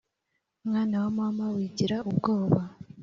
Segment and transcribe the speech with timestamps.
[0.67, 2.61] mwana wa mama wigira ubwoba